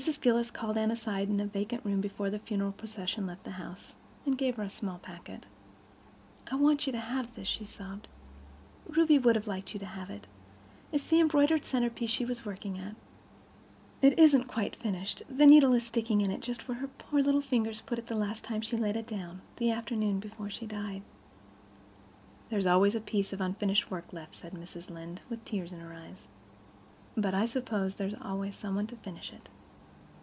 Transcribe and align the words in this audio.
Mrs. 0.00 0.18
Gillis 0.22 0.50
called 0.50 0.78
Anne 0.78 0.90
aside 0.90 1.28
into 1.28 1.44
a 1.44 1.46
vacant 1.46 1.84
room 1.84 2.00
before 2.00 2.30
the 2.30 2.38
funeral 2.38 2.72
procession 2.72 3.26
left 3.26 3.44
the 3.44 3.50
house, 3.60 3.92
and 4.24 4.38
gave 4.38 4.56
her 4.56 4.62
a 4.62 4.70
small 4.70 4.96
packet. 4.98 5.44
"I 6.50 6.54
want 6.56 6.86
you 6.86 6.92
to 6.92 6.98
have 6.98 7.34
this," 7.34 7.46
she 7.46 7.66
sobbed. 7.66 8.08
"Ruby 8.88 9.18
would 9.18 9.36
have 9.36 9.46
liked 9.46 9.74
you 9.74 9.80
to 9.80 9.84
have 9.84 10.08
it. 10.08 10.26
It's 10.92 11.04
the 11.08 11.20
embroidered 11.20 11.66
centerpiece 11.66 12.08
she 12.08 12.24
was 12.24 12.46
working 12.46 12.78
at. 12.78 12.96
It 14.00 14.18
isn't 14.18 14.44
quite 14.44 14.76
finished—the 14.76 15.44
needle 15.44 15.74
is 15.74 15.84
sticking 15.88 16.22
in 16.22 16.30
it 16.30 16.40
just 16.40 16.66
where 16.68 16.78
her 16.78 16.88
poor 16.88 17.20
little 17.20 17.42
fingers 17.42 17.82
put 17.82 17.98
it 17.98 18.06
the 18.06 18.14
last 18.16 18.44
time 18.44 18.62
she 18.62 18.78
laid 18.78 18.96
it 18.96 19.06
down, 19.06 19.42
the 19.58 19.70
afternoon 19.70 20.20
before 20.20 20.48
she 20.48 20.64
died." 20.64 21.02
"There's 22.48 22.66
always 22.66 22.94
a 22.94 23.00
piece 23.02 23.34
of 23.34 23.42
unfinished 23.42 23.90
work 23.90 24.10
left," 24.10 24.32
said 24.32 24.54
Mrs. 24.54 24.88
Lynde, 24.88 25.20
with 25.28 25.44
tears 25.44 25.70
in 25.70 25.80
her 25.80 25.92
eyes. 25.92 26.28
"But 27.14 27.34
I 27.34 27.44
suppose 27.44 27.96
there's 27.96 28.14
always 28.22 28.56
some 28.56 28.74
one 28.74 28.86
to 28.86 28.96
finish 28.96 29.34
it." 29.34 29.50